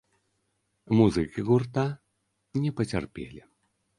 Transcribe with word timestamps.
Музыкі 0.99 1.39
гурта 1.51 1.85
не 2.63 2.71
пацярпелі. 2.79 3.41